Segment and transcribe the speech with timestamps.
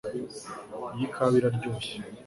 [0.95, 1.95] Iyi kawa iraryoshye